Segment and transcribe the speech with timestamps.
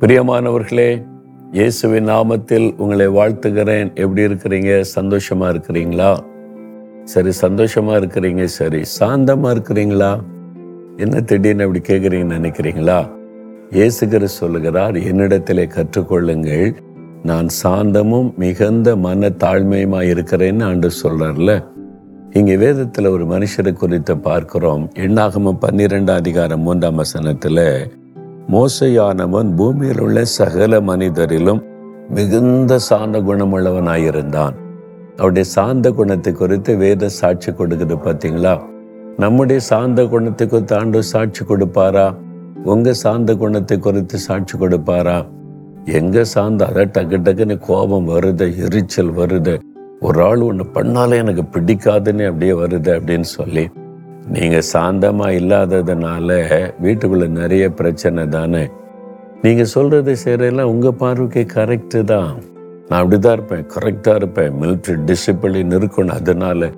[0.00, 1.02] பிரியமானவர்களே
[1.52, 3.94] இயேசுவின் நாமத்தில் உங்களை வாழ்த்துகிறேன்.
[3.94, 4.84] எப்படி இருக்கிறீங்க?
[4.94, 6.18] சந்தோஷமா இருக்கிறீங்களா?
[7.04, 8.44] சரி சந்தோஷமா இருக்கிறீங்க.
[8.44, 10.20] சரி சாந்தமா இருக்கிறீங்களா?
[10.96, 13.08] என்ன திடீர்னு அப்படி கேட்குறீங்கன்னு நினைக்கிறீங்களா?
[13.70, 16.74] இயேசுகிற சொல்லுகிறார் என்னிடத்திலே கற்றுக்கொள்ளுங்கள்.
[17.22, 21.64] நான் சாந்தமும் மிகுந்த மன தாழ்மையுமா இருக்கிறேன்னு ஆண்டு சொல்றார்ல.
[22.32, 24.90] இங்கே வேதத்தில் ஒரு மனுஷரை குறித்து பார்க்கிறோம்.
[24.94, 28.02] எண்ணாகமும் பன்னிரெண்டாம் அதிகாரம் மூன்றாம் வசனத்தில்
[28.52, 31.62] மோசையானவன் பூமியில் உள்ள சகல மனிதரிலும்
[32.08, 34.54] மிகுந்த சாந்த குணமுள்ளவனாயிருந்தான்.
[35.16, 38.62] அவருடைய சாந்த குணத்தை குறித்து வேத சாட்சி கொடுக்குது பார்த்தீங்களா?
[39.16, 42.14] நம்முடைய சாந்த குணத்தை குறித்து ஆண்டு சாட்சி கொடுப்பாரா?
[42.64, 45.26] உங்க சாந்த குணத்தை குறித்து சாட்சி கொடுப்பாரா?
[45.84, 49.60] எங்க சார்ந்த அதை டக்கு டக்குன்னு கோபம் வருது எரிச்சல் வருது.
[50.00, 53.68] ஒரு ஆள் ஒன்று பண்ணாலே எனக்கு பிடிக்காதுன்னு அப்படியே வருது அப்படின்னு சொல்லி
[54.32, 56.28] நீங்கள் சாந்தமாக இல்லாததுனால
[56.80, 58.70] வீட்டுக்குள்ளே நிறைய பிரச்சனை தானே?
[59.42, 62.34] நீங்கள் சொல்கிறது செய்கிறதெல்லாம் உங்கள் பார்வைக்கு கரெக்டு தான்.
[62.88, 64.52] நான் அப்படி தான் இருப்பேன் கரெக்டாக இருப்பேன்.
[64.60, 66.70] மிலிட்ரி டிசிப்ளின் இருக்கணும் அதனால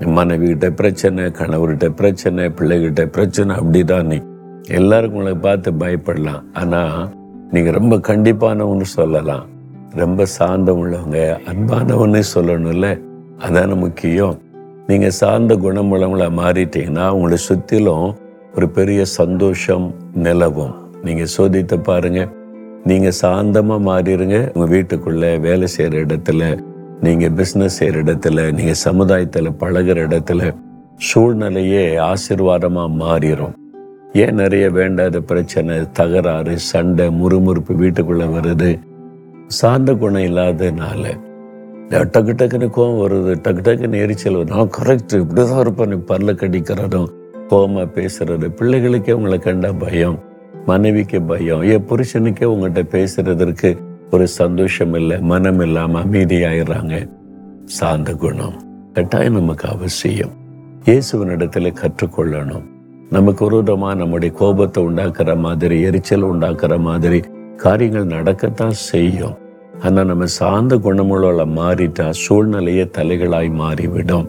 [0.00, 4.22] மனைவிகிட்ட பிரச்சனை கணவர்கிட்ட பிரச்சனை பிள்ளைகிட்ட பிரச்சனை அப்படிதான் நீ.
[4.68, 6.42] எல்லாருக்கும் உங்களை பார்த்து பயப்படலாம்.
[6.52, 7.14] ஆனால்
[7.50, 9.46] நீங்கள் ரொம்ப கண்டிப்பானவன்னு சொல்லலாம்.
[9.94, 13.00] ரொம்ப சாந்தம் உள்ளவங்க அன்பானவன்னு சொல்லணும்ல.
[13.38, 14.38] அதான முக்கியம்.
[14.92, 18.16] நீங்கள் சார்ந்த குணமுள்ளவங்களா மாறிட்டீங்கன்னா உங்களை சுற்றிலும்
[18.54, 20.74] ஒரு பெரிய சந்தோஷம் நிலவும்.
[21.04, 22.28] நீங்கள் சோதித்து பாருங்கள்
[22.84, 26.58] நீங்கள் சாந்தமாக மாறிடுங்க உங்கள் வீட்டுக்குள்ளே வேலை செய்கிற இடத்துல
[27.00, 30.52] நீங்கள் பிஸ்னஸ் செய்கிற இடத்துல நீங்கள் சமுதாயத்தில் பழகுற இடத்துல
[30.96, 33.56] சூழ்நிலையே ஆசீர்வாதமாக மாறிடும்
[34.12, 38.78] ஏன் நிறைய வேண்டாத பிரச்சனை தகராறு சண்டை முறுமுறுப்பு வீட்டுக்குள்ளே வருது?
[39.46, 41.04] சார்ந்த குணம் இல்லாததுனால.
[41.92, 43.32] டக்கு டக்குன்னு கோவம் வருது.
[43.44, 44.48] டக்கு டக்குன்னு எரிச்சல் வருது.
[44.48, 46.04] நான் கரெக்ட் இப்படிதான் இருப்பேன்.
[46.04, 47.08] பல்ல கடிக்கிறதும்
[47.48, 50.18] கோவமா பேசுறது பிள்ளைகளுக்கே உங்களை கண்டா பயம்
[50.66, 53.76] மனைவிக்கு பயம் என் புருஷனுக்கே உங்கள்கிட்ட பேசுறதற்கு
[54.10, 57.08] ஒரு சந்தோஷம் இல்லை மனம் இல்லாமல் அமைதியாயிடுறாங்க.
[57.64, 58.56] சாந்த குணம்
[58.92, 60.30] கட்டாயம் நமக்கு அவசியம்.
[60.84, 62.66] இயேசுவனிடத்துல கற்றுக்கொள்ளணும்.
[63.10, 67.20] நமக்கு விரோதமா நம்முடைய கோபத்தை உண்டாக்குற மாதிரி எரிச்சல் உண்டாக்குற மாதிரி
[67.56, 69.36] காரியங்கள் நடக்கத்தான் செய்யும்.
[69.84, 74.28] ஆனால் நம்ம சார்ந்த குணமுள்ள மாறிட்டா சூழ்நிலையே தலைகளாய் மாறிவிடும்.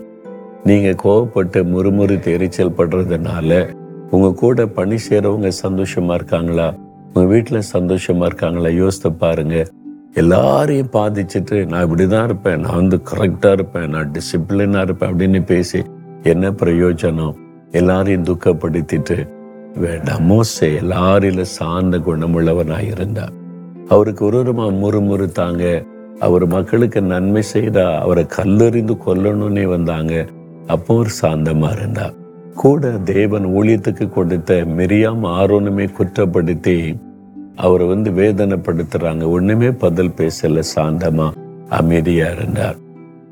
[0.63, 3.73] நீங்கள் கோவப்பட்டு முறுமுறுத்து எரிச்சல் படுறதுனால
[4.11, 6.73] உங்கள் கூட பணி செய்கிறவங்க சந்தோஷமாக இருக்காங்களா?
[7.07, 8.69] உங்கள் வீட்டில் சந்தோஷமாக இருக்காங்களா?
[8.69, 9.69] யோசித்து பாருங்கள்
[10.13, 12.59] எல்லாரையும் பாதிச்சுட்டு நான் இப்படி தான் இருப்பேன்.
[12.59, 13.89] நான் வந்து கரெக்டாக இருப்பேன்.
[13.89, 15.83] நான் டிசிப்ளினாக இருப்பேன் அப்படின்னு பேசி
[16.23, 17.35] என்ன பிரயோஜனம்?
[17.71, 19.27] எல்லாரையும் துக்கப்படுத்திட்டு
[19.79, 20.19] வேண்டாமோ.
[20.19, 23.33] மோசே எல்லாரில சார்ந்த குணமுள்ளவனாக இருந்தான்.
[23.93, 25.63] அவருக்கு ஒருவருமா முறுமுறுத்தாங்க.
[26.19, 30.25] அவர் மக்களுக்கு நன்மை செய்தா அவரை கல்லறிந்து கொல்லணும்னே வந்தாங்க.
[30.67, 32.11] அப்போ ஒரு சாந்தமா இருந்தா
[32.55, 36.77] கூட தேவன் ஊழியத்துக்கு கொடுத்த மிரியாம் ஆரோனுமே குற்றப்படுத்தி
[37.55, 39.23] அவரை வந்து வேதனைப்படுத்துறாங்க.
[39.27, 41.27] ஒண்ணுமே பதில் பேசல சாந்தமா
[41.69, 42.75] அமைதியா இருந்தார்.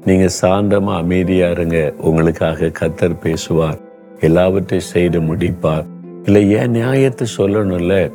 [0.05, 1.93] நீங்க சாந்தமா அமைதியா இருங்க.
[1.97, 3.79] உங்களுக்காக கத்தர் பேசுவார்.
[4.19, 5.85] எல்லாவற்றையும் செய்து முடிப்பார்.
[6.23, 8.11] இல்லை ஏன் நியாயத்தை சொல்லணும்ல?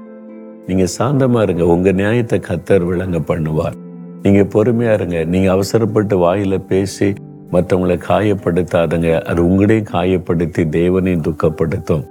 [0.66, 1.66] நீங்க சாந்தமா இருங்க.
[1.66, 3.74] உங்க நியாயத்தை கத்தர் விளங்க பண்ணுவார்.
[4.22, 5.24] நீங்க பொறுமையா இருங்க.
[5.24, 7.12] நீங்க அவசரப்பட்டு வாயில பேசி
[7.52, 9.20] மற்றவங்களை காயப்படுத்தாதுங்க.
[9.22, 12.06] அது உங்களையும் காயப்படுத்தி தேவனையும் துக்கப்படுத்தும்.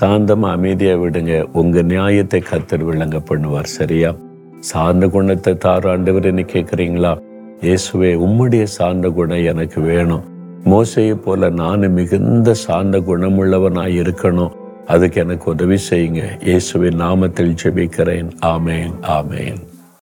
[0.00, 1.46] சாந்தமா அமைதியா விடுங்க.
[1.52, 3.62] உங்க நியாயத்தை கத்தர் விளங்க பண்ணுவார்.
[3.62, 4.14] சரியா?
[4.58, 7.20] சார்ந்த குணத்தை தார ஆண்டவர்னு கேட்குறீங்களா?
[7.60, 10.22] இயேசுவே உம்முடைய சார்ந்த குணம் எனக்கு வேணும்.
[10.64, 14.50] மோசையை போல நானும் மிகுந்த சார்ந்த குணமுள்ளவனாய் இருக்கணும்.
[14.90, 16.22] அதுக்கு எனக்கு உதவி செய்யுங்க.
[16.42, 18.30] இயேசுவின் நாமத்தில் ஜெபிக்கிறேன்.
[18.42, 18.92] ஆமேன்.
[19.02, 19.60] ஆமேன்.